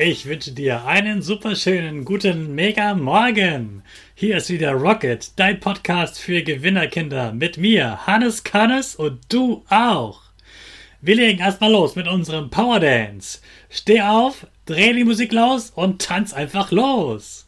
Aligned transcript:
Ich 0.00 0.26
wünsche 0.26 0.52
dir 0.52 0.84
einen 0.84 1.22
superschönen 1.22 2.04
guten 2.04 2.54
Mega 2.54 2.94
Morgen. 2.94 3.82
Hier 4.14 4.36
ist 4.36 4.48
wieder 4.48 4.70
Rocket, 4.74 5.32
dein 5.34 5.58
Podcast 5.58 6.20
für 6.20 6.40
Gewinnerkinder 6.44 7.32
mit 7.32 7.58
mir, 7.58 8.06
Hannes 8.06 8.44
Kannes 8.44 8.94
und 8.94 9.18
du 9.28 9.64
auch. 9.68 10.20
Wir 11.00 11.16
legen 11.16 11.40
erstmal 11.40 11.72
los 11.72 11.96
mit 11.96 12.06
unserem 12.06 12.48
Power 12.48 12.78
Dance. 12.78 13.40
Steh 13.70 14.00
auf, 14.02 14.46
dreh 14.66 14.92
die 14.92 15.02
Musik 15.02 15.32
los 15.32 15.72
und 15.74 16.00
tanz 16.00 16.32
einfach 16.32 16.70
los. 16.70 17.47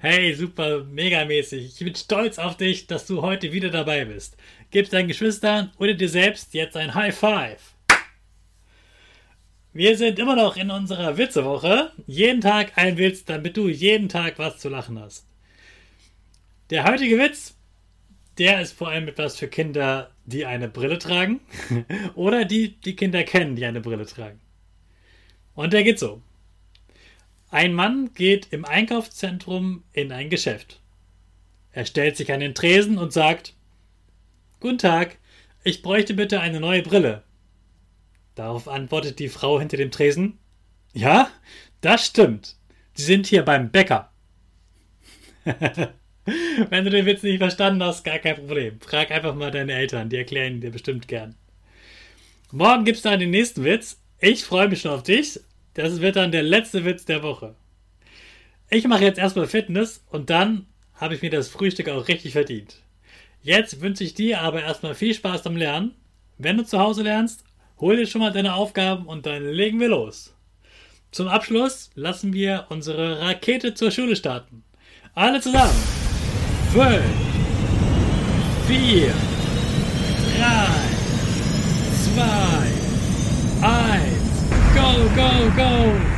Hey, 0.00 0.32
super, 0.34 0.84
megamäßig. 0.84 1.66
Ich 1.66 1.84
bin 1.84 1.94
stolz 1.94 2.38
auf 2.38 2.56
dich, 2.56 2.86
dass 2.86 3.06
du 3.06 3.22
heute 3.22 3.52
wieder 3.52 3.70
dabei 3.70 4.04
bist. 4.04 4.36
Gib 4.70 4.88
deinen 4.90 5.08
Geschwistern 5.08 5.72
oder 5.78 5.94
dir 5.94 6.08
selbst 6.08 6.54
jetzt 6.54 6.76
ein 6.76 6.94
High 6.94 7.16
Five. 7.16 7.74
Wir 9.72 9.96
sind 9.96 10.18
immer 10.20 10.36
noch 10.36 10.56
in 10.56 10.70
unserer 10.70 11.18
Witzewoche. 11.18 11.90
Jeden 12.06 12.40
Tag 12.40 12.72
ein 12.76 12.96
Witz, 12.96 13.24
damit 13.24 13.56
du 13.56 13.68
jeden 13.68 14.08
Tag 14.08 14.38
was 14.38 14.58
zu 14.58 14.68
lachen 14.68 15.00
hast. 15.00 15.26
Der 16.70 16.84
heutige 16.84 17.18
Witz, 17.18 17.56
der 18.38 18.60
ist 18.60 18.72
vor 18.72 18.88
allem 18.88 19.08
etwas 19.08 19.36
für 19.36 19.48
Kinder, 19.48 20.12
die 20.26 20.46
eine 20.46 20.68
Brille 20.68 20.98
tragen 20.98 21.40
oder 22.14 22.44
die 22.44 22.76
die 22.76 22.94
Kinder 22.94 23.24
kennen, 23.24 23.56
die 23.56 23.66
eine 23.66 23.80
Brille 23.80 24.06
tragen. 24.06 24.38
Und 25.54 25.72
der 25.72 25.82
geht 25.82 25.98
so. 25.98 26.22
Ein 27.56 27.72
Mann 27.72 28.12
geht 28.12 28.48
im 28.50 28.66
Einkaufszentrum 28.66 29.82
in 29.94 30.12
ein 30.12 30.28
Geschäft. 30.28 30.78
Er 31.72 31.86
stellt 31.86 32.14
sich 32.18 32.30
an 32.30 32.40
den 32.40 32.54
Tresen 32.54 32.98
und 32.98 33.14
sagt, 33.14 33.54
Guten 34.60 34.76
Tag, 34.76 35.16
ich 35.64 35.80
bräuchte 35.80 36.12
bitte 36.12 36.40
eine 36.40 36.60
neue 36.60 36.82
Brille. 36.82 37.22
Darauf 38.34 38.68
antwortet 38.68 39.18
die 39.20 39.30
Frau 39.30 39.58
hinter 39.58 39.78
dem 39.78 39.90
Tresen, 39.90 40.36
Ja, 40.92 41.30
das 41.80 42.04
stimmt. 42.04 42.56
Sie 42.92 43.04
sind 43.04 43.26
hier 43.26 43.42
beim 43.42 43.70
Bäcker. 43.70 44.12
Wenn 45.46 46.84
du 46.84 46.90
den 46.90 47.06
Witz 47.06 47.22
nicht 47.22 47.38
verstanden 47.38 47.82
hast, 47.82 48.04
gar 48.04 48.18
kein 48.18 48.36
Problem. 48.36 48.78
Frag 48.82 49.10
einfach 49.10 49.34
mal 49.34 49.50
deine 49.50 49.72
Eltern, 49.72 50.10
die 50.10 50.18
erklären 50.18 50.60
dir 50.60 50.72
bestimmt 50.72 51.08
gern. 51.08 51.36
Morgen 52.52 52.84
gibt 52.84 52.98
es 52.98 53.02
dann 53.02 53.18
den 53.18 53.30
nächsten 53.30 53.64
Witz. 53.64 53.98
Ich 54.20 54.44
freue 54.44 54.68
mich 54.68 54.82
schon 54.82 54.90
auf 54.90 55.04
dich. 55.04 55.40
Das 55.76 56.00
wird 56.00 56.16
dann 56.16 56.32
der 56.32 56.42
letzte 56.42 56.86
Witz 56.86 57.04
der 57.04 57.22
Woche. 57.22 57.54
Ich 58.70 58.86
mache 58.88 59.04
jetzt 59.04 59.18
erstmal 59.18 59.46
Fitness 59.46 60.02
und 60.08 60.30
dann 60.30 60.64
habe 60.94 61.14
ich 61.14 61.20
mir 61.20 61.28
das 61.28 61.48
Frühstück 61.48 61.90
auch 61.90 62.08
richtig 62.08 62.32
verdient. 62.32 62.76
Jetzt 63.42 63.82
wünsche 63.82 64.02
ich 64.02 64.14
dir 64.14 64.40
aber 64.40 64.62
erstmal 64.62 64.94
viel 64.94 65.12
Spaß 65.12 65.42
beim 65.42 65.58
Lernen. 65.58 65.94
Wenn 66.38 66.56
du 66.56 66.64
zu 66.64 66.78
Hause 66.78 67.02
lernst, 67.02 67.44
hol 67.78 67.94
dir 67.94 68.06
schon 68.06 68.22
mal 68.22 68.32
deine 68.32 68.54
Aufgaben 68.54 69.04
und 69.06 69.26
dann 69.26 69.44
legen 69.44 69.78
wir 69.78 69.88
los. 69.88 70.34
Zum 71.10 71.28
Abschluss 71.28 71.90
lassen 71.94 72.32
wir 72.32 72.64
unsere 72.70 73.20
Rakete 73.20 73.74
zur 73.74 73.90
Schule 73.90 74.16
starten. 74.16 74.64
Alle 75.14 75.42
zusammen. 75.42 75.76
5, 76.72 77.02
4, 78.66 79.08
3, 79.08 79.14
2, 83.60 83.68
1. 83.68 84.25
Go, 84.86 85.08
go, 85.16 85.50
go! 85.56 86.15